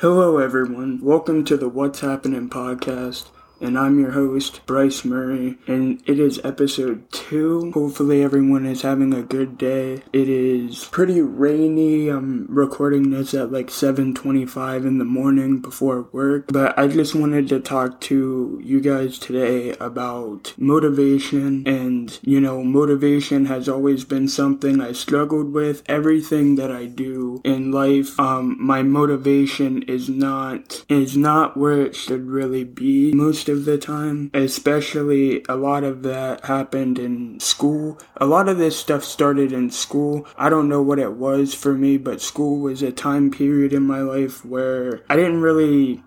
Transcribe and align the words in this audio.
Hello, 0.00 0.38
everyone. 0.38 1.00
Welcome 1.02 1.44
to 1.46 1.56
the 1.56 1.68
What's 1.68 1.98
Happening 1.98 2.48
podcast 2.48 3.26
and 3.60 3.78
I'm 3.78 3.98
your 3.98 4.12
host, 4.12 4.64
Bryce 4.66 5.04
Murray, 5.04 5.58
and 5.66 6.00
it 6.06 6.20
is 6.20 6.40
episode 6.44 7.10
two. 7.10 7.72
Hopefully, 7.72 8.22
everyone 8.22 8.64
is 8.66 8.82
having 8.82 9.12
a 9.12 9.22
good 9.22 9.58
day. 9.58 10.02
It 10.12 10.28
is 10.28 10.84
pretty 10.84 11.20
rainy. 11.20 12.08
I'm 12.08 12.46
recording 12.48 13.10
this 13.10 13.34
at 13.34 13.50
like 13.50 13.70
7:25 13.70 14.86
in 14.86 14.98
the 14.98 15.04
morning 15.04 15.58
before 15.58 16.08
work, 16.12 16.46
but 16.48 16.78
I 16.78 16.86
just 16.86 17.14
wanted 17.14 17.48
to 17.48 17.60
talk 17.60 18.00
to 18.02 18.60
you 18.62 18.80
guys 18.80 19.18
today 19.18 19.74
about 19.80 20.54
motivation. 20.56 21.66
And 21.66 22.18
you 22.22 22.40
know, 22.40 22.62
motivation 22.62 23.46
has 23.46 23.68
always 23.68 24.04
been 24.04 24.28
something 24.28 24.80
I 24.80 24.92
struggled 24.92 25.52
with. 25.52 25.82
Everything 25.86 26.54
that 26.56 26.70
I 26.70 26.86
do 26.86 27.40
in 27.44 27.72
life, 27.72 28.18
um, 28.20 28.56
my 28.60 28.82
motivation 28.82 29.82
is 29.82 30.08
not 30.08 30.84
is 30.88 31.16
not 31.16 31.56
where 31.56 31.80
it 31.80 31.96
should 31.96 32.28
really 32.28 32.64
be. 32.64 33.12
Most 33.12 33.47
of 33.48 33.64
the 33.64 33.78
time, 33.78 34.30
especially 34.34 35.44
a 35.48 35.56
lot 35.56 35.84
of 35.84 36.02
that 36.02 36.44
happened 36.44 36.98
in 36.98 37.40
school. 37.40 37.98
A 38.16 38.26
lot 38.26 38.48
of 38.48 38.58
this 38.58 38.78
stuff 38.78 39.04
started 39.04 39.52
in 39.52 39.70
school. 39.70 40.26
I 40.36 40.48
don't 40.48 40.68
know 40.68 40.82
what 40.82 40.98
it 40.98 41.14
was 41.14 41.54
for 41.54 41.74
me, 41.74 41.98
but 41.98 42.20
school 42.20 42.58
was 42.58 42.82
a 42.82 42.92
time 42.92 43.30
period 43.30 43.72
in 43.72 43.82
my 43.82 44.00
life 44.00 44.44
where 44.44 45.02
I 45.08 45.16
didn't 45.16 45.40
really 45.40 46.02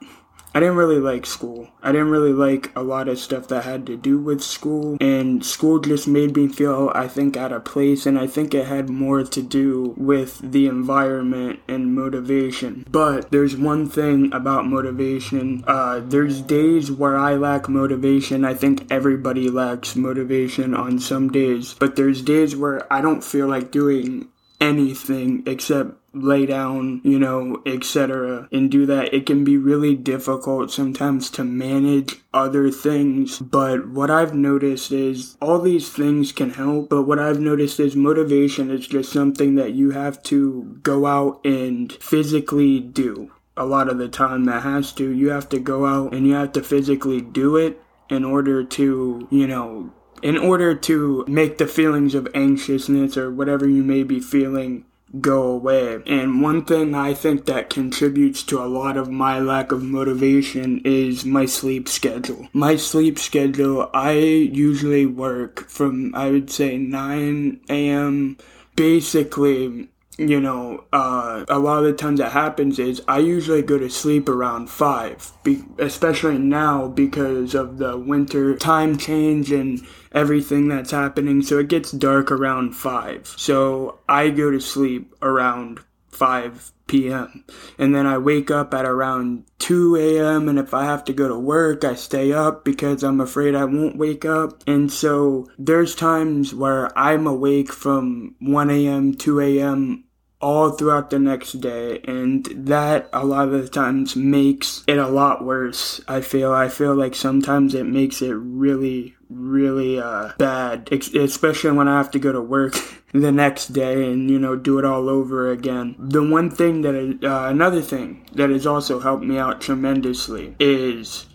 I 0.54 0.60
didn't 0.60 0.76
really 0.76 1.00
like 1.00 1.26
school. 1.26 1.70
I 1.82 1.92
didn't 1.92 2.10
really 2.10 2.34
like 2.34 2.72
a 2.76 2.84
lot 2.84 3.08
of 3.08 3.20
stuff 3.20 3.48
that 3.48 3.64
had 3.64 3.86
to 3.88 3.96
do 3.96 4.20
with 4.20 4.44
school. 4.44 4.98
And 5.00 5.46
school 5.46 5.80
just 5.80 6.08
made 6.08 6.36
me 6.36 6.48
feel, 6.50 6.92
I 6.94 7.08
think, 7.08 7.38
out 7.38 7.54
of 7.54 7.64
place. 7.64 8.06
And 8.06 8.20
I 8.20 8.28
think 8.28 8.54
it 8.54 8.68
had 8.68 8.90
more 8.90 9.24
to 9.24 9.42
do 9.42 9.94
with 9.98 10.40
the 10.40 10.68
environment 10.68 11.62
and 11.68 11.96
motivation. 11.96 12.86
But 12.90 13.32
there's 13.32 13.56
one 13.56 13.88
thing 13.88 14.34
about 14.34 14.66
motivation. 14.66 15.64
Uh, 15.66 16.02
there's 16.04 16.42
days 16.42 16.92
where 16.92 17.18
I 17.18 17.36
lack 17.36 17.70
motivation. 17.70 18.44
I 18.44 18.54
think 18.54 18.92
everybody 18.92 19.50
lacks 19.50 19.96
motivation 19.96 20.74
on 20.74 21.00
some 21.00 21.32
days. 21.32 21.76
But 21.80 21.96
there's 21.96 22.22
days 22.22 22.56
where 22.56 22.92
I 22.92 23.02
don't 23.02 23.24
feel 23.24 23.48
like 23.48 23.72
doing 23.72 24.28
anything 24.60 25.44
except 25.48 25.96
lay 26.14 26.46
down, 26.46 27.02
you 27.04 27.18
know, 27.18 27.62
etc. 27.66 28.48
and 28.52 28.70
do 28.70 28.86
that. 28.86 29.14
It 29.14 29.26
can 29.26 29.44
be 29.44 29.58
really 29.58 29.96
difficult 29.96 30.72
sometimes 30.72 31.30
to 31.32 31.44
manage 31.44 32.18
other 32.34 32.70
things, 32.70 33.40
but 33.40 33.90
what 33.90 34.12
I've 34.12 34.34
noticed 34.34 34.92
is 34.92 35.38
all 35.42 35.60
these 35.60 35.90
things 35.90 36.32
can 36.32 36.52
help, 36.52 36.90
but 36.90 37.04
what 37.04 37.20
I've 37.20 37.40
noticed 37.40 37.80
is 37.80 37.96
motivation 37.96 38.70
is 38.70 38.88
just 38.88 39.12
something 39.12 39.56
that 39.56 39.74
you 39.74 39.92
have 39.92 40.22
to 40.24 40.80
go 40.84 41.06
out 41.06 41.40
and 41.46 41.92
physically 41.94 42.80
do. 42.80 43.32
A 43.58 43.66
lot 43.66 43.90
of 43.90 43.98
the 43.98 44.10
time 44.10 44.46
that 44.46 44.64
has 44.64 44.94
to, 44.94 45.10
you 45.10 45.30
have 45.30 45.50
to 45.50 45.60
go 45.60 45.86
out 45.86 46.14
and 46.14 46.26
you 46.26 46.34
have 46.34 46.54
to 46.54 46.64
physically 46.64 47.22
do 47.22 47.58
it 47.58 47.82
in 48.10 48.24
order 48.26 48.64
to, 48.64 49.28
you 49.30 49.48
know, 49.48 49.92
in 50.22 50.38
order 50.38 50.76
to 50.76 51.26
make 51.28 51.58
the 51.58 51.68
feelings 51.68 52.16
of 52.16 52.28
anxiousness 52.34 53.18
or 53.18 53.32
whatever 53.32 53.68
you 53.68 53.84
may 53.84 54.04
be 54.04 54.20
feeling 54.20 54.86
go 55.20 55.44
away. 55.44 56.02
And 56.06 56.42
one 56.42 56.64
thing 56.64 56.96
I 56.96 57.14
think 57.14 57.46
that 57.46 57.70
contributes 57.70 58.44
to 58.44 58.62
a 58.62 58.66
lot 58.66 58.98
of 58.98 59.10
my 59.10 59.40
lack 59.40 59.72
of 59.72 59.84
motivation 59.84 60.82
is 60.86 61.26
my 61.26 61.46
sleep 61.46 61.90
schedule. 61.90 62.48
My 62.54 62.76
sleep 62.76 63.20
schedule, 63.20 63.90
I 63.94 64.14
usually 64.14 65.06
work 65.06 65.68
from, 65.70 66.16
I 66.16 66.32
would 66.32 66.50
say, 66.50 66.78
9 66.78 67.62
a.m. 67.70 68.38
basically 68.76 69.90
you 70.30 70.40
know, 70.40 70.86
uh, 70.94 71.46
a 71.50 71.58
lot 71.58 71.80
of 71.80 71.86
the 71.86 71.94
times 71.94 72.20
that 72.20 72.32
happens 72.32 72.78
is 72.78 73.02
I 73.08 73.20
usually 73.20 73.62
go 73.62 73.78
to 73.78 73.90
sleep 73.90 74.30
around 74.30 74.70
five, 74.70 75.32
be- 75.44 75.64
especially 75.80 76.38
now 76.38 76.88
because 76.88 77.56
of 77.56 77.78
the 77.80 77.98
winter 77.98 78.56
time 78.56 78.98
change 78.98 79.52
and 79.52 79.82
everything 80.12 80.68
that's 80.68 80.92
happening. 80.92 81.42
So 81.42 81.60
it 81.60 81.70
gets 81.70 81.92
dark 81.92 82.32
around 82.32 82.76
five. 82.76 83.34
So 83.38 84.00
I 84.08 84.30
go 84.30 84.52
to 84.52 84.60
sleep 84.60 85.16
around 85.22 85.80
5 86.12 86.72
p.m. 86.88 87.46
And 87.80 87.96
then 87.96 88.06
I 88.06 88.18
wake 88.18 88.52
up 88.52 88.74
at 88.74 88.86
around 88.86 89.46
2 89.60 89.96
a.m. 89.96 90.50
And 90.50 90.60
if 90.60 90.74
I 90.74 90.84
have 90.84 91.04
to 91.06 91.14
go 91.14 91.28
to 91.28 91.40
work, 91.40 91.84
I 91.84 91.96
stay 91.96 92.32
up 92.34 92.64
because 92.64 93.04
I'm 93.04 93.22
afraid 93.22 93.56
I 93.56 93.66
won't 93.66 93.98
wake 93.98 94.26
up. 94.26 94.64
And 94.68 94.92
so 94.92 95.50
there's 95.58 95.96
times 95.96 96.54
where 96.54 96.96
I'm 96.98 97.26
awake 97.26 97.72
from 97.72 98.36
1 98.40 98.70
a.m., 98.70 99.14
2 99.16 99.40
a.m., 99.40 100.04
all 100.42 100.72
throughout 100.72 101.10
the 101.10 101.20
next 101.20 101.54
day 101.54 102.00
and 102.06 102.46
that 102.46 103.10
a 103.14 103.26
lot 103.26 103.48
of 103.48 103.62
the 103.62 103.70
times 103.70 104.16
makes 104.16 104.84
it 104.88 104.98
a 104.98 105.08
lot 105.08 105.44
worse 105.44 106.02
i 106.08 106.22
feel. 106.22 106.52
I 106.52 106.68
feel 106.68 106.96
like 106.96 107.16
sometimes 107.16 107.74
it 107.74 107.86
makes 107.86 108.22
it 108.22 108.34
really 108.34 109.16
really 109.30 110.00
uh, 110.00 110.34
bad 110.38 110.90
especially 110.92 111.72
when 111.72 111.88
i 111.88 111.98
have 111.98 112.12
to 112.12 112.20
go 112.20 112.32
to 112.34 112.42
work 112.42 112.76
the 113.14 113.32
next 113.32 113.68
day 113.68 114.12
and 114.12 114.30
you 114.30 114.40
know 114.40 114.56
do 114.56 114.80
it 114.80 114.86
all 114.86 115.10
over 115.10 115.52
again. 115.52 115.96
The 115.98 116.24
one 116.24 116.50
thing 116.50 116.82
that 116.82 116.96
uh, 117.24 117.50
another 117.50 117.82
thing 117.82 118.26
that 118.34 118.50
has 118.50 118.66
also 118.66 119.00
helped 119.00 119.24
me 119.24 119.38
out 119.38 119.62
tremendously 119.62 120.56
is 120.60 121.26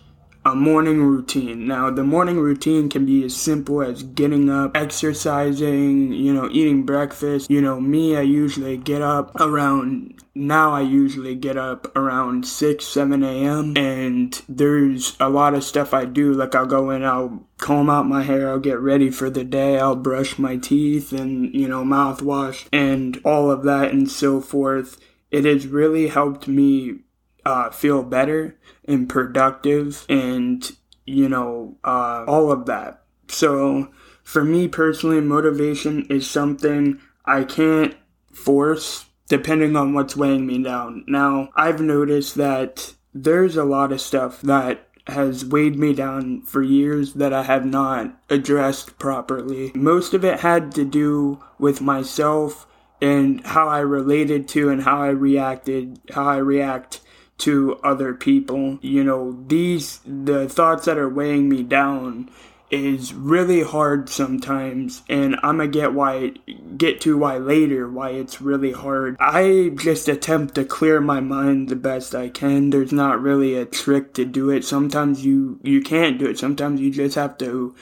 a 0.47 0.55
morning 0.55 1.03
routine. 1.03 1.67
Now, 1.67 1.91
the 1.91 2.05
morning 2.05 2.39
routine 2.39 2.87
can 2.87 3.05
be 3.05 3.25
as 3.25 3.35
simple 3.35 3.81
as 3.81 4.03
getting 4.03 4.49
up, 4.49 4.77
exercising, 4.77 6.13
you 6.13 6.33
know, 6.33 6.49
eating 6.49 6.83
breakfast. 6.83 7.49
You 7.49 7.59
know, 7.59 7.81
me, 7.81 8.15
I 8.15 8.21
usually 8.21 8.77
get 8.77 9.01
up 9.01 9.35
around, 9.41 10.23
now 10.33 10.73
I 10.73 10.81
usually 10.81 11.35
get 11.35 11.57
up 11.57 11.93
around 11.97 12.47
6, 12.47 12.85
7 12.85 13.23
a.m. 13.23 13.75
And 13.75 14.41
there's 14.47 15.17
a 15.19 15.27
lot 15.27 15.53
of 15.53 15.65
stuff 15.65 15.93
I 15.93 16.05
do. 16.05 16.31
Like, 16.33 16.55
I'll 16.55 16.65
go 16.65 16.91
in, 16.91 17.03
I'll 17.03 17.45
comb 17.57 17.89
out 17.89 18.07
my 18.07 18.23
hair, 18.23 18.49
I'll 18.49 18.59
get 18.59 18.79
ready 18.79 19.09
for 19.09 19.29
the 19.29 19.43
day, 19.43 19.77
I'll 19.77 19.95
brush 19.97 20.39
my 20.39 20.55
teeth 20.55 21.11
and, 21.11 21.53
you 21.53 21.67
know, 21.67 21.83
mouthwash 21.83 22.67
and 22.71 23.19
all 23.25 23.51
of 23.51 23.63
that 23.63 23.91
and 23.91 24.09
so 24.09 24.39
forth. 24.39 24.97
It 25.29 25.43
has 25.43 25.67
really 25.67 26.07
helped 26.07 26.47
me 26.47 26.99
uh, 27.47 27.69
feel 27.69 28.03
better 28.03 28.57
and 28.83 29.07
productive 29.07 30.05
and, 30.09 30.69
you 31.05 31.29
know, 31.29 31.77
uh, 31.81 32.25
all 32.27 32.51
of 32.51 32.65
that. 32.65 33.03
So 33.29 33.87
for 34.21 34.43
me 34.43 34.67
personally, 34.67 35.21
motivation 35.21 36.05
is 36.09 36.29
something 36.29 36.99
I 37.23 37.45
can't 37.45 37.95
force 38.33 39.05
depending 39.29 39.77
on 39.77 39.93
what's 39.93 40.17
weighing 40.17 40.45
me 40.45 40.61
down. 40.61 41.05
Now, 41.07 41.49
I've 41.55 41.79
noticed 41.79 42.35
that 42.35 42.93
there's 43.13 43.55
a 43.55 43.63
lot 43.63 43.93
of 43.93 44.01
stuff 44.01 44.41
that 44.41 44.85
has 45.07 45.45
weighed 45.45 45.79
me 45.79 45.93
down 45.93 46.41
for 46.41 46.61
years 46.61 47.13
that 47.13 47.31
I 47.31 47.43
have 47.43 47.65
not 47.65 48.13
addressed 48.29 48.99
properly. 48.99 49.71
Most 49.73 50.13
of 50.13 50.25
it 50.25 50.41
had 50.41 50.73
to 50.75 50.83
do 50.83 51.41
with 51.57 51.79
myself 51.79 52.67
and 53.01 53.45
how 53.45 53.69
I 53.69 53.79
related 53.79 54.49
to 54.49 54.69
and 54.69 54.83
how 54.83 55.01
I 55.01 55.09
reacted, 55.09 56.01
how 56.11 56.25
I 56.25 56.37
react 56.37 56.99
to 57.39 57.79
other 57.83 58.13
people. 58.13 58.79
You 58.81 59.03
know, 59.03 59.43
these, 59.47 59.99
the 60.05 60.49
thoughts 60.49 60.85
that 60.85 60.97
are 60.97 61.09
weighing 61.09 61.49
me 61.49 61.63
down 61.63 62.29
is 62.69 63.13
really 63.13 63.63
hard 63.63 64.09
sometimes 64.09 65.01
and 65.07 65.35
I'm 65.35 65.57
gonna 65.57 65.67
get 65.69 65.93
why 65.93 66.33
get 66.75 66.99
to 67.01 67.17
why 67.17 67.37
later 67.37 67.89
why 67.89 68.09
it's 68.09 68.41
really 68.41 68.73
hard. 68.73 69.15
I 69.19 69.71
just 69.75 70.09
attempt 70.09 70.55
to 70.55 70.65
clear 70.65 70.99
my 70.99 71.21
mind 71.21 71.69
the 71.69 71.77
best 71.77 72.13
I 72.13 72.27
can. 72.29 72.69
There's 72.69 72.91
not 72.91 73.21
really 73.21 73.55
a 73.55 73.65
trick 73.65 74.13
to 74.15 74.25
do 74.25 74.49
it. 74.49 74.65
Sometimes 74.65 75.25
you 75.25 75.59
you 75.63 75.81
can't 75.81 76.17
do 76.17 76.25
it. 76.25 76.37
Sometimes 76.37 76.81
you 76.81 76.91
just 76.91 77.15
have 77.15 77.37
to 77.37 77.73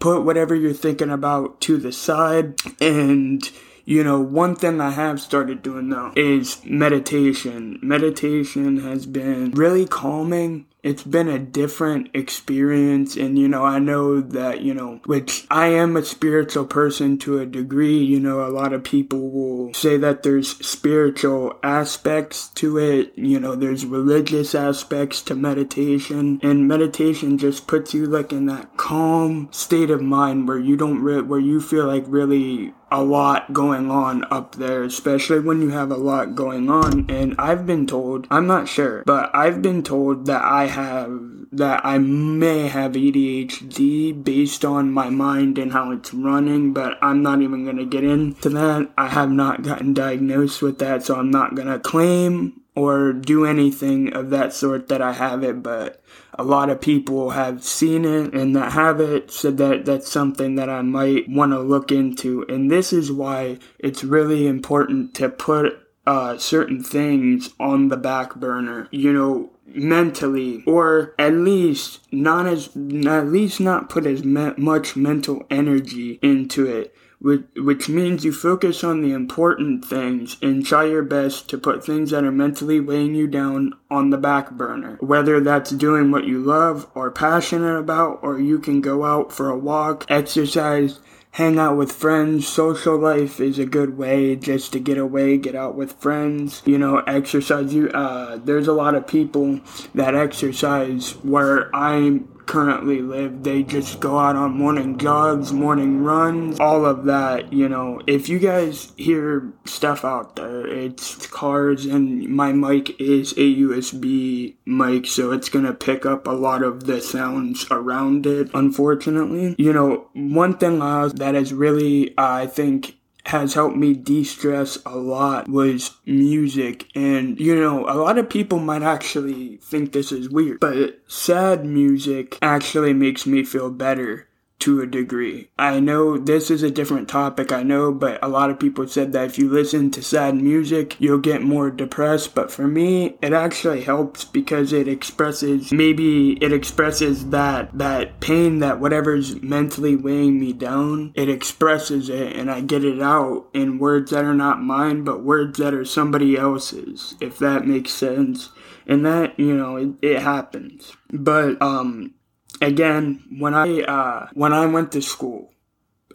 put 0.00 0.24
whatever 0.24 0.56
you're 0.56 0.72
thinking 0.72 1.10
about 1.10 1.60
to 1.60 1.76
the 1.76 1.92
side 1.92 2.60
and 2.80 3.48
you 3.84 4.04
know, 4.04 4.20
one 4.20 4.56
thing 4.56 4.80
I 4.80 4.90
have 4.90 5.20
started 5.20 5.62
doing 5.62 5.88
though 5.88 6.12
is 6.16 6.64
meditation. 6.64 7.78
Meditation 7.82 8.80
has 8.80 9.06
been 9.06 9.50
really 9.52 9.86
calming 9.86 10.66
it's 10.82 11.04
been 11.04 11.28
a 11.28 11.38
different 11.38 12.10
experience. 12.14 13.16
And 13.16 13.38
you 13.38 13.48
know 13.48 13.64
i 13.64 13.78
know 13.78 14.20
that 14.20 14.60
you 14.60 14.74
know 14.74 15.00
which 15.04 15.46
i 15.50 15.66
am 15.66 15.96
a 15.96 16.04
spiritual 16.04 16.64
person 16.66 17.18
to 17.18 17.38
a 17.38 17.46
degree. 17.46 17.98
You 17.98 18.20
know 18.20 18.46
a 18.46 18.50
lot 18.50 18.72
of 18.72 18.84
people 18.84 19.30
will 19.30 19.74
say 19.74 19.96
that 19.98 20.22
there's 20.22 20.56
spiritual 20.64 21.58
aspects 21.62 22.48
to 22.48 22.78
it. 22.78 23.12
You 23.16 23.38
know 23.38 23.54
there's 23.54 23.86
religious 23.86 24.54
aspects 24.54 25.22
to 25.22 25.34
meditation. 25.34 26.40
And 26.42 26.68
meditation 26.68 27.38
just 27.38 27.66
puts 27.66 27.94
you 27.94 28.06
like 28.06 28.32
in 28.32 28.46
that 28.46 28.76
calm 28.76 29.48
state 29.52 29.90
of 29.90 30.02
mind 30.02 30.48
where 30.48 30.58
you 30.58 30.76
don't 30.76 31.02
re- 31.02 31.22
where 31.22 31.40
you 31.40 31.60
feel 31.60 31.86
like 31.86 32.04
really 32.06 32.74
a 32.92 33.02
lot 33.02 33.52
going 33.54 33.90
on 33.90 34.22
up 34.30 34.56
there, 34.56 34.82
especially 34.82 35.40
when 35.40 35.62
you 35.62 35.70
have 35.70 35.90
a 35.90 35.96
lot 35.96 36.34
going 36.34 36.68
on. 36.68 37.06
And 37.08 37.34
I've 37.38 37.66
been 37.66 37.86
told, 37.86 38.26
I'm 38.30 38.46
not 38.46 38.68
sure, 38.68 39.02
but 39.06 39.34
I've 39.34 39.62
been 39.62 39.82
told 39.82 40.26
that 40.26 40.42
I 40.42 40.66
have 40.72 41.20
that 41.52 41.84
I 41.84 41.98
may 41.98 42.68
have 42.68 42.92
ADHD 42.92 44.24
based 44.24 44.64
on 44.64 44.92
my 44.92 45.10
mind 45.10 45.58
and 45.58 45.72
how 45.72 45.90
it's 45.92 46.12
running, 46.12 46.72
but 46.72 46.98
I'm 47.02 47.22
not 47.22 47.42
even 47.42 47.64
going 47.64 47.76
to 47.76 47.86
get 47.86 48.04
into 48.04 48.48
that. 48.50 48.90
I 48.96 49.08
have 49.08 49.30
not 49.30 49.62
gotten 49.62 49.94
diagnosed 49.94 50.62
with 50.62 50.78
that, 50.78 51.02
so 51.04 51.16
I'm 51.16 51.30
not 51.30 51.54
going 51.54 51.68
to 51.68 51.78
claim 51.78 52.62
or 52.74 53.12
do 53.12 53.44
anything 53.44 54.14
of 54.14 54.30
that 54.30 54.52
sort 54.52 54.88
that 54.88 55.02
I 55.02 55.12
have 55.12 55.44
it, 55.44 55.62
but 55.62 56.02
a 56.38 56.42
lot 56.42 56.70
of 56.70 56.80
people 56.80 57.30
have 57.30 57.62
seen 57.62 58.04
it 58.04 58.32
and 58.32 58.56
that 58.56 58.72
have 58.72 59.00
it 59.00 59.30
said 59.30 59.58
that 59.58 59.84
that's 59.84 60.10
something 60.10 60.54
that 60.54 60.70
I 60.70 60.80
might 60.80 61.28
want 61.28 61.52
to 61.52 61.60
look 61.60 61.92
into. 61.92 62.46
And 62.48 62.70
this 62.70 62.92
is 62.92 63.12
why 63.12 63.58
it's 63.78 64.02
really 64.02 64.46
important 64.46 65.14
to 65.16 65.28
put 65.28 65.78
uh, 66.06 66.38
certain 66.38 66.82
things 66.82 67.50
on 67.60 67.88
the 67.88 67.96
back 67.96 68.34
burner, 68.36 68.88
you 68.90 69.12
know, 69.12 69.50
mentally, 69.74 70.62
or 70.66 71.14
at 71.18 71.32
least 71.34 72.00
not 72.12 72.46
as, 72.46 72.68
at 72.68 73.26
least 73.26 73.60
not 73.60 73.88
put 73.88 74.06
as 74.06 74.24
me- 74.24 74.54
much 74.56 74.96
mental 74.96 75.44
energy 75.50 76.18
into 76.22 76.66
it 76.66 76.94
which 77.22 77.88
means 77.88 78.24
you 78.24 78.32
focus 78.32 78.82
on 78.82 79.00
the 79.00 79.12
important 79.12 79.84
things 79.84 80.36
and 80.42 80.66
try 80.66 80.84
your 80.84 81.04
best 81.04 81.48
to 81.48 81.56
put 81.56 81.84
things 81.84 82.10
that 82.10 82.24
are 82.24 82.32
mentally 82.32 82.80
weighing 82.80 83.14
you 83.14 83.28
down 83.28 83.72
on 83.88 84.10
the 84.10 84.18
back 84.18 84.50
burner. 84.50 84.96
Whether 85.00 85.40
that's 85.40 85.70
doing 85.70 86.10
what 86.10 86.24
you 86.24 86.40
love 86.40 86.90
or 86.94 87.12
passionate 87.12 87.78
about, 87.78 88.18
or 88.22 88.40
you 88.40 88.58
can 88.58 88.80
go 88.80 89.04
out 89.04 89.32
for 89.32 89.48
a 89.48 89.58
walk, 89.58 90.04
exercise, 90.08 90.98
hang 91.32 91.58
out 91.58 91.76
with 91.76 91.90
friends. 91.90 92.46
Social 92.46 92.98
life 92.98 93.40
is 93.40 93.58
a 93.58 93.64
good 93.64 93.96
way 93.96 94.36
just 94.36 94.72
to 94.72 94.78
get 94.78 94.98
away, 94.98 95.38
get 95.38 95.54
out 95.54 95.74
with 95.74 95.92
friends, 95.94 96.62
you 96.66 96.78
know, 96.78 96.98
exercise. 96.98 97.72
You, 97.72 97.88
uh, 97.88 98.36
there's 98.36 98.68
a 98.68 98.72
lot 98.72 98.94
of 98.94 99.06
people 99.06 99.60
that 99.94 100.14
exercise 100.14 101.12
where 101.22 101.74
I'm 101.74 102.28
currently 102.46 103.00
live. 103.02 103.42
They 103.42 103.62
just 103.62 104.00
go 104.00 104.18
out 104.18 104.36
on 104.36 104.52
morning 104.52 104.98
jogs, 104.98 105.52
morning 105.52 106.02
runs, 106.02 106.58
all 106.60 106.84
of 106.84 107.04
that. 107.04 107.52
You 107.52 107.68
know, 107.68 108.00
if 108.06 108.28
you 108.28 108.38
guys 108.38 108.92
hear 108.96 109.52
stuff 109.64 110.04
out 110.04 110.36
there, 110.36 110.66
it's 110.66 111.26
cars, 111.26 111.86
and 111.86 112.28
my 112.28 112.52
mic 112.52 113.00
is 113.00 113.32
a 113.32 113.56
USB 113.56 114.56
mic, 114.66 115.06
so 115.06 115.32
it's 115.32 115.48
gonna 115.48 115.74
pick 115.74 116.06
up 116.06 116.26
a 116.26 116.32
lot 116.32 116.62
of 116.62 116.86
the 116.86 117.00
sounds 117.00 117.66
around 117.70 118.26
it, 118.26 118.50
unfortunately. 118.54 119.54
You 119.58 119.72
know, 119.72 120.08
one 120.14 120.56
thing 120.58 120.82
uh, 120.82 121.08
that 121.08 121.34
has 121.34 121.52
really, 121.52 122.16
uh, 122.16 122.32
I 122.32 122.46
think, 122.46 122.96
has 123.26 123.54
helped 123.54 123.76
me 123.76 123.94
de-stress 123.94 124.78
a 124.84 124.96
lot 124.96 125.48
was 125.48 125.96
music. 126.06 126.88
And, 126.94 127.38
you 127.38 127.54
know, 127.54 127.86
a 127.86 127.94
lot 127.94 128.18
of 128.18 128.28
people 128.28 128.58
might 128.58 128.82
actually 128.82 129.58
think 129.58 129.92
this 129.92 130.12
is 130.12 130.28
weird, 130.28 130.60
but 130.60 131.00
sad 131.06 131.64
music 131.64 132.38
actually 132.42 132.92
makes 132.92 133.26
me 133.26 133.44
feel 133.44 133.70
better 133.70 134.28
to 134.62 134.80
a 134.80 134.86
degree. 134.86 135.48
I 135.58 135.80
know 135.80 136.16
this 136.16 136.48
is 136.48 136.62
a 136.62 136.70
different 136.70 137.08
topic, 137.08 137.50
I 137.50 137.64
know, 137.64 137.92
but 137.92 138.22
a 138.22 138.28
lot 138.28 138.48
of 138.48 138.60
people 138.60 138.86
said 138.86 139.12
that 139.12 139.26
if 139.26 139.36
you 139.36 139.50
listen 139.50 139.90
to 139.90 140.02
sad 140.02 140.36
music, 140.36 141.00
you'll 141.00 141.18
get 141.18 141.42
more 141.42 141.68
depressed. 141.68 142.34
But 142.36 142.52
for 142.52 142.68
me, 142.68 143.16
it 143.20 143.32
actually 143.32 143.82
helps 143.82 144.24
because 144.24 144.72
it 144.72 144.86
expresses, 144.86 145.72
maybe 145.72 146.34
it 146.42 146.52
expresses 146.52 147.30
that, 147.30 147.76
that 147.76 148.20
pain 148.20 148.60
that 148.60 148.78
whatever's 148.78 149.42
mentally 149.42 149.96
weighing 149.96 150.38
me 150.38 150.52
down, 150.52 151.12
it 151.16 151.28
expresses 151.28 152.08
it 152.08 152.36
and 152.36 152.48
I 152.48 152.60
get 152.60 152.84
it 152.84 153.02
out 153.02 153.48
in 153.52 153.80
words 153.80 154.12
that 154.12 154.24
are 154.24 154.34
not 154.34 154.62
mine, 154.62 155.02
but 155.02 155.24
words 155.24 155.58
that 155.58 155.74
are 155.74 155.84
somebody 155.84 156.36
else's, 156.36 157.16
if 157.20 157.36
that 157.40 157.66
makes 157.66 157.90
sense. 157.90 158.50
And 158.86 159.04
that, 159.06 159.38
you 159.38 159.56
know, 159.56 159.76
it, 159.76 159.90
it 160.02 160.22
happens. 160.22 160.92
But, 161.10 161.60
um, 161.60 162.14
again, 162.60 163.24
when 163.38 163.54
I 163.54 163.82
uh, 163.82 164.28
when 164.34 164.52
I 164.52 164.66
went 164.66 164.92
to 164.92 165.02
school, 165.02 165.52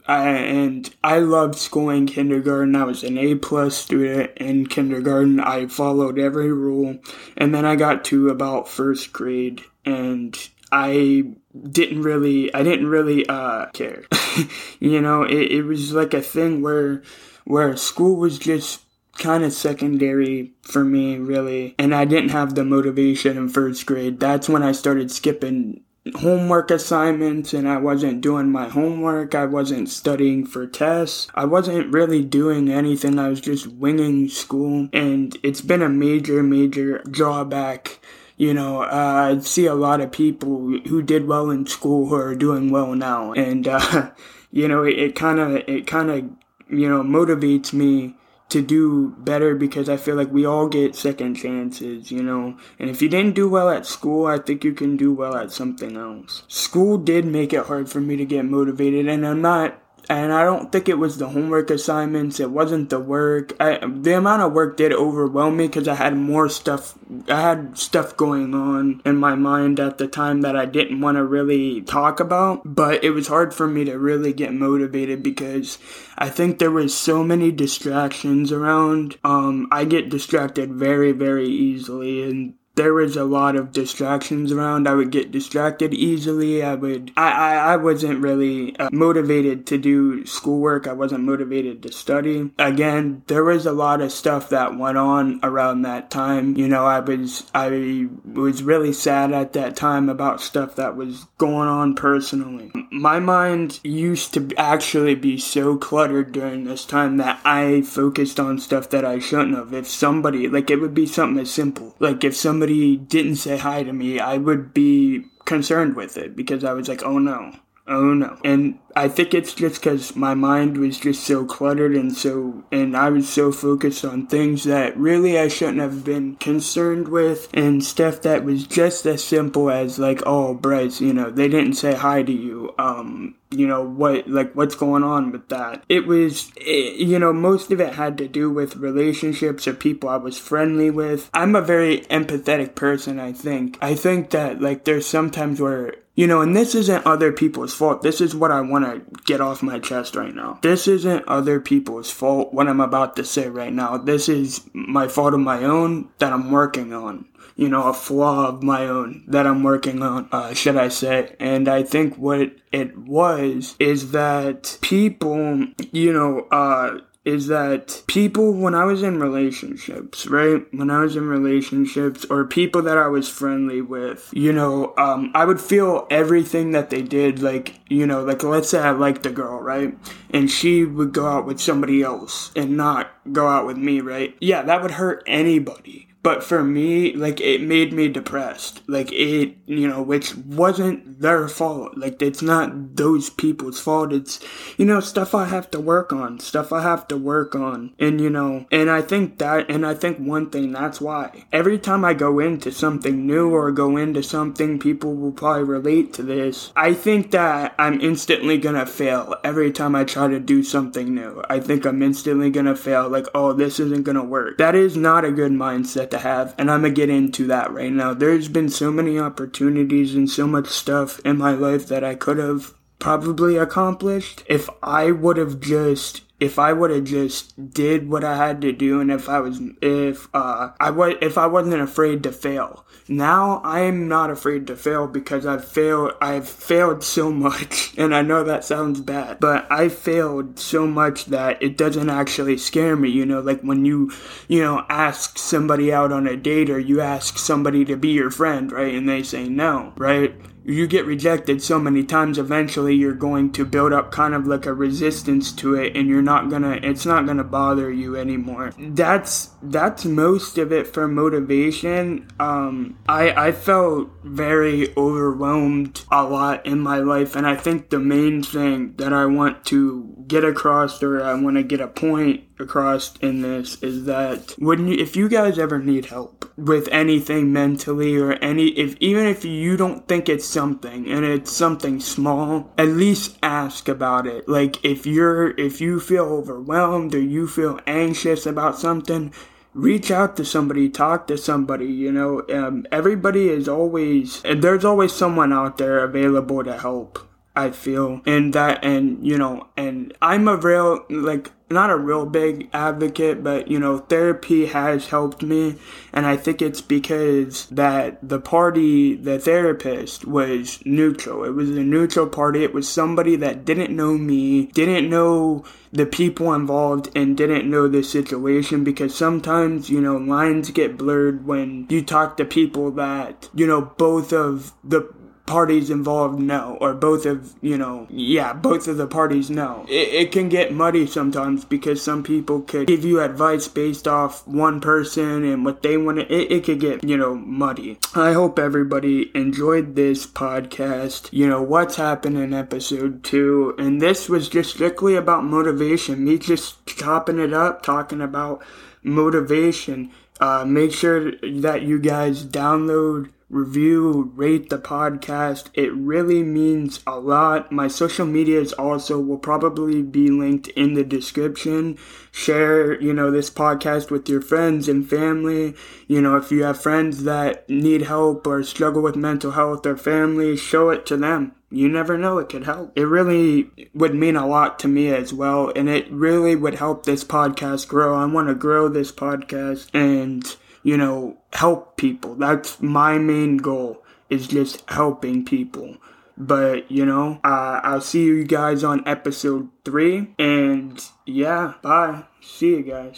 I, 0.06 0.28
and 0.28 0.88
I 1.04 1.18
loved 1.18 1.56
school 1.56 1.90
in 1.90 2.06
kindergarten. 2.06 2.74
I 2.74 2.84
was 2.84 3.04
an 3.04 3.18
A 3.18 3.34
plus 3.34 3.76
student 3.76 4.32
in 4.38 4.66
kindergarten. 4.66 5.38
I 5.38 5.66
followed 5.66 6.18
every 6.18 6.52
rule, 6.52 6.98
and 7.36 7.54
then 7.54 7.66
I 7.66 7.76
got 7.76 8.04
to 8.06 8.30
about 8.30 8.68
first 8.68 9.12
grade, 9.12 9.62
and 9.84 10.36
I 10.72 11.24
didn't 11.70 12.02
really, 12.02 12.52
I 12.54 12.62
didn't 12.62 12.88
really 12.88 13.26
uh, 13.28 13.66
care. 13.66 14.04
you 14.80 15.00
know, 15.00 15.24
it, 15.24 15.52
it 15.52 15.62
was 15.62 15.92
like 15.92 16.14
a 16.14 16.22
thing 16.22 16.62
where 16.62 17.02
where 17.44 17.76
school 17.76 18.16
was 18.16 18.38
just 18.38 18.82
kind 19.18 19.44
of 19.44 19.52
secondary 19.52 20.52
for 20.62 20.84
me, 20.84 21.18
really. 21.18 21.74
And 21.78 21.94
I 21.94 22.04
didn't 22.04 22.30
have 22.30 22.54
the 22.54 22.64
motivation 22.64 23.36
in 23.36 23.48
first 23.48 23.84
grade. 23.84 24.20
That's 24.20 24.48
when 24.48 24.62
I 24.62 24.72
started 24.72 25.10
skipping 25.10 25.82
homework 26.16 26.70
assignments 26.70 27.52
and 27.52 27.68
I 27.68 27.78
wasn't 27.78 28.20
doing 28.20 28.50
my 28.50 28.68
homework. 28.68 29.34
I 29.34 29.46
wasn't 29.46 29.88
studying 29.88 30.46
for 30.46 30.66
tests. 30.66 31.28
I 31.34 31.44
wasn't 31.44 31.92
really 31.92 32.24
doing 32.24 32.68
anything. 32.68 33.18
I 33.18 33.28
was 33.28 33.40
just 33.40 33.66
winging 33.66 34.28
school. 34.28 34.88
And 34.92 35.36
it's 35.42 35.60
been 35.60 35.82
a 35.82 35.88
major, 35.88 36.42
major 36.42 36.98
drawback. 37.10 38.00
You 38.36 38.54
know, 38.54 38.82
uh, 38.82 39.36
I 39.36 39.40
see 39.40 39.66
a 39.66 39.74
lot 39.74 40.00
of 40.00 40.12
people 40.12 40.78
who 40.86 41.02
did 41.02 41.26
well 41.26 41.50
in 41.50 41.66
school 41.66 42.08
who 42.08 42.14
are 42.14 42.34
doing 42.34 42.70
well 42.70 42.94
now. 42.94 43.32
And, 43.32 43.66
uh, 43.66 44.10
you 44.50 44.68
know, 44.68 44.84
it 44.84 45.14
kind 45.14 45.40
of, 45.40 45.56
it 45.68 45.86
kind 45.86 46.10
of, 46.10 46.24
you 46.70 46.88
know, 46.88 47.02
motivates 47.02 47.72
me 47.72 48.14
to 48.48 48.62
do 48.62 49.14
better 49.18 49.54
because 49.54 49.88
I 49.88 49.96
feel 49.96 50.16
like 50.16 50.32
we 50.32 50.46
all 50.46 50.68
get 50.68 50.96
second 50.96 51.34
chances, 51.34 52.10
you 52.10 52.22
know. 52.22 52.56
And 52.78 52.88
if 52.88 53.02
you 53.02 53.08
didn't 53.08 53.34
do 53.34 53.48
well 53.48 53.68
at 53.68 53.86
school, 53.86 54.26
I 54.26 54.38
think 54.38 54.64
you 54.64 54.72
can 54.72 54.96
do 54.96 55.12
well 55.12 55.36
at 55.36 55.52
something 55.52 55.96
else. 55.96 56.42
School 56.48 56.98
did 56.98 57.26
make 57.26 57.52
it 57.52 57.66
hard 57.66 57.90
for 57.90 58.00
me 58.00 58.16
to 58.16 58.24
get 58.24 58.44
motivated, 58.44 59.06
and 59.06 59.26
I'm 59.26 59.42
not 59.42 59.82
and 60.08 60.32
I 60.32 60.42
don't 60.42 60.72
think 60.72 60.88
it 60.88 60.98
was 60.98 61.18
the 61.18 61.28
homework 61.28 61.70
assignments. 61.70 62.40
It 62.40 62.50
wasn't 62.50 62.88
the 62.88 62.98
work. 62.98 63.54
I, 63.60 63.78
the 63.86 64.16
amount 64.16 64.42
of 64.42 64.52
work 64.52 64.76
did 64.78 64.92
overwhelm 64.92 65.58
me 65.58 65.66
because 65.66 65.86
I 65.86 65.96
had 65.96 66.16
more 66.16 66.48
stuff. 66.48 66.98
I 67.28 67.40
had 67.40 67.76
stuff 67.76 68.16
going 68.16 68.54
on 68.54 69.02
in 69.04 69.16
my 69.16 69.34
mind 69.34 69.78
at 69.78 69.98
the 69.98 70.08
time 70.08 70.40
that 70.42 70.56
I 70.56 70.64
didn't 70.64 71.02
want 71.02 71.16
to 71.16 71.24
really 71.24 71.82
talk 71.82 72.20
about. 72.20 72.62
But 72.64 73.04
it 73.04 73.10
was 73.10 73.28
hard 73.28 73.52
for 73.52 73.66
me 73.66 73.84
to 73.84 73.98
really 73.98 74.32
get 74.32 74.54
motivated 74.54 75.22
because 75.22 75.78
I 76.16 76.30
think 76.30 76.58
there 76.58 76.70
was 76.70 76.96
so 76.96 77.22
many 77.22 77.52
distractions 77.52 78.50
around. 78.50 79.18
Um, 79.24 79.68
I 79.70 79.84
get 79.84 80.08
distracted 80.08 80.72
very, 80.72 81.12
very 81.12 81.48
easily, 81.48 82.22
and 82.22 82.54
there 82.78 82.94
was 82.94 83.16
a 83.16 83.24
lot 83.24 83.56
of 83.56 83.72
distractions 83.72 84.52
around. 84.52 84.88
I 84.88 84.94
would 84.94 85.10
get 85.10 85.32
distracted 85.32 85.92
easily. 85.92 86.62
I 86.62 86.76
would, 86.76 87.10
I, 87.16 87.30
I, 87.32 87.54
I 87.72 87.76
wasn't 87.76 88.22
really 88.22 88.76
uh, 88.76 88.88
motivated 88.92 89.66
to 89.66 89.78
do 89.78 90.24
schoolwork. 90.24 90.86
I 90.86 90.92
wasn't 90.92 91.24
motivated 91.24 91.82
to 91.82 91.92
study. 91.92 92.52
Again, 92.56 93.24
there 93.26 93.42
was 93.42 93.66
a 93.66 93.72
lot 93.72 94.00
of 94.00 94.12
stuff 94.12 94.50
that 94.50 94.78
went 94.78 94.96
on 94.96 95.40
around 95.42 95.82
that 95.82 96.08
time. 96.08 96.56
You 96.56 96.68
know, 96.68 96.86
I 96.86 97.00
was, 97.00 97.50
I 97.52 98.06
was 98.24 98.62
really 98.62 98.92
sad 98.92 99.32
at 99.32 99.54
that 99.54 99.74
time 99.74 100.08
about 100.08 100.40
stuff 100.40 100.76
that 100.76 100.94
was 100.94 101.26
going 101.36 101.68
on 101.68 101.96
personally. 101.96 102.70
My 102.92 103.18
mind 103.18 103.80
used 103.82 104.34
to 104.34 104.48
actually 104.56 105.16
be 105.16 105.36
so 105.36 105.76
cluttered 105.76 106.30
during 106.30 106.62
this 106.62 106.84
time 106.84 107.16
that 107.16 107.40
I 107.44 107.82
focused 107.82 108.38
on 108.38 108.60
stuff 108.60 108.88
that 108.90 109.04
I 109.04 109.18
shouldn't 109.18 109.56
have. 109.56 109.74
If 109.74 109.88
somebody, 109.88 110.46
like, 110.46 110.70
it 110.70 110.76
would 110.76 110.94
be 110.94 111.06
something 111.06 111.42
as 111.42 111.50
simple. 111.50 111.96
Like, 111.98 112.22
if 112.22 112.36
somebody 112.36 112.67
somebody 112.68 112.96
didn't 112.96 113.36
say 113.36 113.56
hi 113.56 113.82
to 113.82 113.92
me, 113.92 114.20
I 114.20 114.36
would 114.36 114.74
be 114.74 115.24
concerned 115.46 115.96
with 115.96 116.18
it 116.18 116.36
because 116.36 116.64
I 116.64 116.74
was 116.74 116.88
like, 116.88 117.02
oh 117.02 117.18
no, 117.18 117.54
oh 117.88 118.14
no. 118.14 118.38
And 118.44 118.78
I 118.94 119.08
think 119.08 119.34
it's 119.34 119.54
just 119.54 119.80
because 119.80 120.14
my 120.14 120.34
mind 120.34 120.76
was 120.76 120.98
just 120.98 121.24
so 121.24 121.44
cluttered 121.44 121.94
and 121.94 122.16
so, 122.16 122.64
and 122.70 122.96
I 122.96 123.10
was 123.10 123.28
so 123.28 123.52
focused 123.52 124.04
on 124.04 124.26
things 124.26 124.64
that 124.64 124.96
really 124.96 125.38
I 125.38 125.48
shouldn't 125.48 125.78
have 125.78 126.04
been 126.04 126.36
concerned 126.36 127.08
with 127.08 127.48
and 127.54 127.84
stuff 127.84 128.22
that 128.22 128.44
was 128.44 128.66
just 128.66 129.06
as 129.06 129.24
simple 129.24 129.70
as 129.70 129.98
like, 129.98 130.22
oh, 130.26 130.54
Bryce, 130.54 131.00
you 131.00 131.12
know, 131.12 131.30
they 131.30 131.48
didn't 131.48 131.74
say 131.74 131.94
hi 131.94 132.22
to 132.22 132.32
you. 132.32 132.74
Um, 132.78 133.36
you 133.50 133.66
know 133.66 133.82
what 133.82 134.28
like 134.28 134.54
what's 134.54 134.74
going 134.74 135.02
on 135.02 135.32
with 135.32 135.48
that 135.48 135.82
it 135.88 136.06
was 136.06 136.52
it, 136.56 136.96
you 136.96 137.18
know 137.18 137.32
most 137.32 137.70
of 137.70 137.80
it 137.80 137.94
had 137.94 138.18
to 138.18 138.28
do 138.28 138.50
with 138.50 138.76
relationships 138.76 139.66
or 139.66 139.72
people 139.72 140.08
i 140.08 140.16
was 140.16 140.38
friendly 140.38 140.90
with 140.90 141.30
i'm 141.32 141.56
a 141.56 141.62
very 141.62 142.00
empathetic 142.10 142.74
person 142.74 143.18
i 143.18 143.32
think 143.32 143.78
i 143.80 143.94
think 143.94 144.30
that 144.30 144.60
like 144.60 144.84
there's 144.84 145.06
sometimes 145.06 145.62
where 145.62 145.94
you 146.18 146.26
know, 146.26 146.40
and 146.40 146.56
this 146.56 146.74
isn't 146.74 147.06
other 147.06 147.30
people's 147.30 147.72
fault. 147.72 148.02
This 148.02 148.20
is 148.20 148.34
what 148.34 148.50
I 148.50 148.60
want 148.60 148.84
to 148.84 149.22
get 149.24 149.40
off 149.40 149.62
my 149.62 149.78
chest 149.78 150.16
right 150.16 150.34
now. 150.34 150.58
This 150.62 150.88
isn't 150.88 151.28
other 151.28 151.60
people's 151.60 152.10
fault, 152.10 152.52
what 152.52 152.66
I'm 152.66 152.80
about 152.80 153.14
to 153.16 153.24
say 153.24 153.48
right 153.48 153.72
now. 153.72 153.96
This 153.98 154.28
is 154.28 154.68
my 154.72 155.06
fault 155.06 155.34
of 155.34 155.38
my 155.38 155.62
own 155.62 156.08
that 156.18 156.32
I'm 156.32 156.50
working 156.50 156.92
on 156.92 157.28
you 157.54 157.68
know, 157.68 157.88
a 157.88 157.92
flaw 157.92 158.46
of 158.46 158.62
my 158.62 158.86
own 158.86 159.24
that 159.26 159.44
I'm 159.44 159.64
working 159.64 160.00
on, 160.00 160.28
uh, 160.30 160.54
should 160.54 160.76
I 160.76 160.88
say. 160.88 161.34
And 161.40 161.68
I 161.68 161.82
think 161.82 162.16
what 162.16 162.52
it 162.70 162.96
was 162.96 163.74
is 163.80 164.12
that 164.12 164.78
people, 164.80 165.66
you 165.90 166.12
know, 166.12 166.46
uh, 166.52 167.00
is 167.28 167.48
that 167.48 168.02
people, 168.06 168.54
when 168.54 168.74
I 168.74 168.84
was 168.84 169.02
in 169.02 169.20
relationships, 169.20 170.26
right? 170.26 170.62
When 170.72 170.90
I 170.90 171.00
was 171.00 171.14
in 171.14 171.28
relationships 171.28 172.24
or 172.30 172.46
people 172.46 172.80
that 172.82 172.96
I 172.96 173.08
was 173.08 173.28
friendly 173.28 173.82
with, 173.82 174.30
you 174.32 174.50
know, 174.50 174.94
um, 174.96 175.30
I 175.34 175.44
would 175.44 175.60
feel 175.60 176.06
everything 176.10 176.72
that 176.72 176.88
they 176.88 177.02
did, 177.02 177.42
like, 177.42 177.80
you 177.90 178.06
know, 178.06 178.24
like 178.24 178.42
let's 178.42 178.70
say 178.70 178.80
I 178.80 178.92
liked 178.92 179.26
a 179.26 179.30
girl, 179.30 179.60
right? 179.60 179.94
And 180.30 180.50
she 180.50 180.86
would 180.86 181.12
go 181.12 181.26
out 181.26 181.44
with 181.44 181.60
somebody 181.60 182.02
else 182.02 182.50
and 182.56 182.78
not 182.78 183.10
go 183.30 183.46
out 183.46 183.66
with 183.66 183.76
me, 183.76 184.00
right? 184.00 184.34
Yeah, 184.40 184.62
that 184.62 184.80
would 184.80 184.92
hurt 184.92 185.22
anybody 185.26 186.07
but 186.22 186.42
for 186.42 186.64
me, 186.64 187.14
like 187.14 187.40
it 187.40 187.62
made 187.62 187.92
me 187.92 188.08
depressed. 188.08 188.82
Like 188.88 189.12
it, 189.12 189.56
you 189.66 189.86
know, 189.86 190.02
which 190.02 190.36
wasn't 190.36 191.20
their 191.20 191.48
fault. 191.48 191.96
Like 191.96 192.20
it's 192.20 192.42
not 192.42 192.96
those 192.96 193.30
people's 193.30 193.80
fault. 193.80 194.12
It's, 194.12 194.40
you 194.76 194.84
know, 194.84 195.00
stuff 195.00 195.34
I 195.34 195.46
have 195.46 195.70
to 195.70 195.80
work 195.80 196.12
on, 196.12 196.40
stuff 196.40 196.72
I 196.72 196.82
have 196.82 197.06
to 197.08 197.16
work 197.16 197.54
on. 197.54 197.94
And, 197.98 198.20
you 198.20 198.30
know, 198.30 198.66
and 198.70 198.90
I 198.90 199.00
think 199.00 199.38
that, 199.38 199.70
and 199.70 199.86
I 199.86 199.94
think 199.94 200.18
one 200.18 200.50
thing, 200.50 200.72
that's 200.72 201.00
why 201.00 201.44
every 201.52 201.78
time 201.78 202.04
I 202.04 202.14
go 202.14 202.40
into 202.40 202.72
something 202.72 203.26
new 203.26 203.50
or 203.50 203.70
go 203.70 203.96
into 203.96 204.22
something, 204.22 204.78
people 204.78 205.14
will 205.14 205.32
probably 205.32 205.64
relate 205.64 206.12
to 206.14 206.22
this. 206.22 206.72
I 206.74 206.94
think 206.94 207.30
that 207.30 207.74
I'm 207.78 208.00
instantly 208.00 208.58
gonna 208.58 208.86
fail 208.86 209.36
every 209.44 209.72
time 209.72 209.94
I 209.94 210.04
try 210.04 210.28
to 210.28 210.40
do 210.40 210.62
something 210.62 211.14
new. 211.14 211.42
I 211.48 211.60
think 211.60 211.86
I'm 211.86 212.02
instantly 212.02 212.50
gonna 212.50 212.76
fail. 212.76 213.08
Like, 213.08 213.26
oh, 213.34 213.52
this 213.52 213.78
isn't 213.78 214.02
gonna 214.02 214.24
work. 214.24 214.58
That 214.58 214.74
is 214.74 214.96
not 214.96 215.24
a 215.24 215.32
good 215.32 215.52
mindset 215.52 216.08
have, 216.18 216.54
and 216.58 216.70
I'm 216.70 216.82
gonna 216.82 216.94
get 216.94 217.10
into 217.10 217.46
that 217.48 217.72
right 217.72 217.92
now. 217.92 218.14
There's 218.14 218.48
been 218.48 218.68
so 218.68 218.90
many 218.90 219.18
opportunities 219.18 220.14
and 220.14 220.28
so 220.28 220.46
much 220.46 220.68
stuff 220.68 221.20
in 221.20 221.38
my 221.38 221.52
life 221.52 221.88
that 221.88 222.04
I 222.04 222.14
could 222.14 222.38
have 222.38 222.74
probably 222.98 223.56
accomplished 223.56 224.42
if 224.46 224.68
I 224.82 225.10
would 225.10 225.36
have 225.36 225.60
just 225.60 226.22
if 226.40 226.58
I 226.58 226.72
would 226.72 226.90
have 226.90 227.04
just 227.04 227.72
did 227.72 228.08
what 228.08 228.22
I 228.22 228.36
had 228.36 228.60
to 228.60 228.72
do 228.72 229.00
and 229.00 229.10
if 229.10 229.28
I 229.28 229.40
was 229.40 229.60
if 229.82 230.28
uh 230.32 230.70
I 230.78 230.90
was 230.90 231.16
if 231.20 231.36
I 231.36 231.46
wasn't 231.46 231.80
afraid 231.80 232.22
to 232.22 232.32
fail. 232.32 232.84
Now 233.08 233.60
I 233.64 233.80
am 233.80 234.06
not 234.06 234.30
afraid 234.30 234.66
to 234.68 234.76
fail 234.76 235.08
because 235.08 235.46
I've 235.46 235.66
failed 235.66 236.12
I've 236.20 236.48
failed 236.48 237.02
so 237.02 237.32
much 237.32 237.94
and 237.98 238.14
I 238.14 238.22
know 238.22 238.44
that 238.44 238.64
sounds 238.64 239.00
bad, 239.00 239.40
but 239.40 239.66
I 239.70 239.88
failed 239.88 240.58
so 240.58 240.86
much 240.86 241.26
that 241.26 241.60
it 241.62 241.76
doesn't 241.76 242.10
actually 242.10 242.58
scare 242.58 242.94
me, 242.94 243.08
you 243.08 243.26
know, 243.26 243.40
like 243.40 243.62
when 243.62 243.84
you 243.84 244.12
you 244.46 244.62
know 244.62 244.86
ask 244.88 245.38
somebody 245.38 245.92
out 245.92 246.12
on 246.12 246.28
a 246.28 246.36
date 246.36 246.70
or 246.70 246.78
you 246.78 247.00
ask 247.00 247.38
somebody 247.38 247.84
to 247.86 247.96
be 247.96 248.10
your 248.10 248.30
friend, 248.30 248.70
right? 248.70 248.94
And 248.94 249.08
they 249.08 249.24
say 249.24 249.48
no, 249.48 249.92
right? 249.96 250.34
You 250.68 250.86
get 250.86 251.06
rejected 251.06 251.62
so 251.62 251.78
many 251.78 252.04
times 252.04 252.38
eventually 252.38 252.94
you're 252.94 253.14
going 253.14 253.50
to 253.52 253.64
build 253.64 253.92
up 253.92 254.12
kind 254.12 254.34
of 254.34 254.46
like 254.46 254.66
a 254.66 254.72
resistance 254.72 255.50
to 255.52 255.74
it 255.74 255.96
and 255.96 256.08
you're 256.08 256.22
not 256.22 256.50
gonna 256.50 256.78
it's 256.82 257.06
not 257.06 257.26
gonna 257.26 257.44
bother 257.44 257.90
you 257.90 258.16
anymore. 258.16 258.72
That's 258.78 259.50
that's 259.62 260.04
most 260.04 260.58
of 260.58 260.70
it 260.72 260.86
for 260.86 261.08
motivation. 261.08 262.28
Um 262.38 262.98
i 263.08 263.30
i 263.48 263.52
felt 263.52 264.10
very 264.22 264.94
overwhelmed 264.96 266.04
a 266.12 266.22
lot 266.22 266.66
in 266.66 266.80
my 266.80 266.98
life 266.98 267.34
and 267.34 267.46
i 267.46 267.56
think 267.56 267.90
the 267.90 267.98
main 267.98 268.42
thing 268.42 268.94
that 268.96 269.12
i 269.12 269.24
want 269.24 269.64
to 269.64 270.24
get 270.26 270.44
across 270.44 271.02
or 271.02 271.22
i 271.22 271.34
want 271.34 271.56
to 271.56 271.62
get 271.62 271.80
a 271.80 271.88
point 271.88 272.44
across 272.60 273.16
in 273.18 273.42
this 273.42 273.82
is 273.82 274.04
that 274.04 274.54
when 274.58 274.88
you, 274.88 274.98
if 274.98 275.16
you 275.16 275.28
guys 275.28 275.58
ever 275.58 275.78
need 275.78 276.06
help 276.06 276.50
with 276.56 276.88
anything 276.88 277.52
mentally 277.52 278.16
or 278.16 278.32
any 278.34 278.68
if 278.78 278.96
even 279.00 279.26
if 279.26 279.44
you 279.44 279.76
don't 279.76 280.06
think 280.08 280.28
it's 280.28 280.46
something 280.46 281.08
and 281.08 281.24
it's 281.24 281.52
something 281.52 282.00
small 282.00 282.72
at 282.78 282.88
least 282.88 283.38
ask 283.42 283.88
about 283.88 284.26
it. 284.26 284.48
Like 284.48 284.84
if 284.84 285.06
you're 285.06 285.50
if 285.58 285.80
you 285.80 286.00
feel 286.00 286.24
overwhelmed 286.24 287.14
or 287.14 287.20
you 287.20 287.46
feel 287.46 287.80
anxious 287.86 288.46
about 288.46 288.78
something 288.78 289.32
reach 289.74 290.10
out 290.10 290.36
to 290.36 290.44
somebody 290.44 290.88
talk 290.88 291.26
to 291.26 291.36
somebody 291.36 291.86
you 291.86 292.10
know 292.10 292.42
um, 292.52 292.86
everybody 292.90 293.48
is 293.48 293.68
always 293.68 294.42
there's 294.42 294.84
always 294.84 295.12
someone 295.12 295.52
out 295.52 295.78
there 295.78 295.98
available 296.00 296.64
to 296.64 296.76
help 296.78 297.27
I 297.58 297.72
feel 297.72 298.22
and 298.24 298.52
that 298.52 298.84
and 298.84 299.26
you 299.26 299.36
know 299.36 299.66
and 299.76 300.14
I'm 300.22 300.46
a 300.46 300.56
real 300.56 301.04
like 301.10 301.50
not 301.68 301.90
a 301.90 301.96
real 301.96 302.24
big 302.24 302.70
advocate 302.72 303.42
but 303.42 303.68
you 303.68 303.80
know 303.80 303.98
therapy 303.98 304.66
has 304.66 305.08
helped 305.08 305.42
me 305.42 305.76
and 306.12 306.24
I 306.24 306.36
think 306.36 306.62
it's 306.62 306.80
because 306.80 307.66
that 307.66 308.20
the 308.26 308.38
party 308.38 309.16
the 309.16 309.40
therapist 309.40 310.24
was 310.24 310.80
neutral. 310.84 311.42
It 311.44 311.50
was 311.50 311.70
a 311.70 311.82
neutral 311.82 312.28
party. 312.28 312.62
It 312.62 312.72
was 312.72 312.88
somebody 312.88 313.34
that 313.36 313.64
didn't 313.64 313.94
know 313.94 314.16
me 314.16 314.66
didn't 314.66 315.10
know 315.10 315.64
the 315.92 316.06
people 316.06 316.54
involved 316.54 317.10
and 317.16 317.36
didn't 317.36 317.68
know 317.68 317.88
the 317.88 318.04
situation 318.04 318.84
because 318.84 319.16
sometimes 319.16 319.90
you 319.90 320.00
know 320.00 320.16
lines 320.16 320.70
get 320.70 320.96
blurred 320.96 321.44
when 321.44 321.86
you 321.88 322.02
talk 322.02 322.36
to 322.36 322.44
people 322.44 322.92
that 322.92 323.48
you 323.52 323.66
know 323.66 323.80
both 323.80 324.32
of 324.32 324.72
the 324.84 325.12
parties 325.48 325.90
involved 325.90 326.38
know, 326.38 326.78
or 326.80 326.94
both 326.94 327.26
of, 327.26 327.54
you 327.60 327.76
know, 327.76 328.06
yeah, 328.10 328.52
both 328.52 328.86
of 328.86 328.98
the 328.98 329.06
parties 329.06 329.50
know. 329.50 329.84
It, 329.88 330.08
it 330.14 330.32
can 330.32 330.48
get 330.48 330.72
muddy 330.72 331.06
sometimes 331.06 331.64
because 331.64 332.02
some 332.02 332.22
people 332.22 332.60
could 332.60 332.86
give 332.86 333.04
you 333.04 333.20
advice 333.20 333.66
based 333.66 334.06
off 334.06 334.46
one 334.46 334.80
person 334.80 335.44
and 335.44 335.64
what 335.64 335.82
they 335.82 335.96
want 335.96 336.18
it, 336.20 336.30
it 336.30 336.64
could 336.64 336.80
get, 336.80 337.02
you 337.02 337.16
know, 337.16 337.34
muddy. 337.34 337.98
I 338.14 338.32
hope 338.32 338.58
everybody 338.58 339.30
enjoyed 339.34 339.96
this 339.96 340.26
podcast. 340.26 341.32
You 341.32 341.48
know, 341.48 341.62
What's 341.62 341.96
Happening 341.96 342.52
episode 342.52 343.24
two, 343.24 343.74
and 343.78 344.00
this 344.00 344.28
was 344.28 344.48
just 344.48 344.74
strictly 344.74 345.16
about 345.16 345.44
motivation, 345.44 346.24
me 346.24 346.38
just 346.38 346.84
chopping 346.86 347.38
it 347.38 347.54
up, 347.54 347.82
talking 347.82 348.20
about 348.20 348.62
motivation. 349.02 350.10
Uh, 350.40 350.64
make 350.64 350.92
sure 350.92 351.32
that 351.40 351.82
you 351.82 351.98
guys 351.98 352.44
download 352.44 353.30
review, 353.50 354.32
rate 354.34 354.68
the 354.68 354.78
podcast. 354.78 355.68
It 355.74 355.92
really 355.94 356.42
means 356.42 357.00
a 357.06 357.18
lot. 357.18 357.72
My 357.72 357.88
social 357.88 358.26
medias 358.26 358.72
also 358.74 359.18
will 359.18 359.38
probably 359.38 360.02
be 360.02 360.28
linked 360.28 360.68
in 360.68 360.94
the 360.94 361.04
description. 361.04 361.96
Share, 362.30 363.00
you 363.00 363.14
know, 363.14 363.30
this 363.30 363.50
podcast 363.50 364.10
with 364.10 364.28
your 364.28 364.42
friends 364.42 364.88
and 364.88 365.08
family. 365.08 365.74
You 366.06 366.20
know, 366.20 366.36
if 366.36 366.50
you 366.52 366.64
have 366.64 366.80
friends 366.80 367.24
that 367.24 367.68
need 367.70 368.02
help 368.02 368.46
or 368.46 368.62
struggle 368.62 369.02
with 369.02 369.16
mental 369.16 369.52
health 369.52 369.86
or 369.86 369.96
family, 369.96 370.56
show 370.56 370.90
it 370.90 371.06
to 371.06 371.16
them. 371.16 371.52
You 371.70 371.88
never 371.88 372.16
know, 372.16 372.38
it 372.38 372.48
could 372.48 372.64
help. 372.64 372.96
It 372.96 373.04
really 373.04 373.70
would 373.94 374.14
mean 374.14 374.36
a 374.36 374.46
lot 374.46 374.78
to 374.80 374.88
me 374.88 375.08
as 375.08 375.34
well, 375.34 375.70
and 375.76 375.86
it 375.88 376.10
really 376.10 376.56
would 376.56 376.76
help 376.76 377.04
this 377.04 377.24
podcast 377.24 377.88
grow. 377.88 378.16
I 378.16 378.24
want 378.24 378.48
to 378.48 378.54
grow 378.54 378.88
this 378.88 379.12
podcast 379.12 379.90
and 379.92 380.56
you 380.82 380.96
know, 380.96 381.38
help 381.52 381.96
people. 381.96 382.34
That's 382.34 382.80
my 382.80 383.18
main 383.18 383.56
goal 383.56 384.02
is 384.30 384.46
just 384.46 384.88
helping 384.88 385.44
people. 385.44 385.96
But, 386.36 386.90
you 386.90 387.04
know, 387.04 387.40
uh, 387.42 387.80
I'll 387.82 388.00
see 388.00 388.24
you 388.24 388.44
guys 388.44 388.84
on 388.84 389.06
episode 389.08 389.70
three. 389.84 390.34
And 390.38 391.02
yeah, 391.26 391.74
bye. 391.82 392.24
See 392.40 392.70
you 392.70 392.82
guys. 392.82 393.16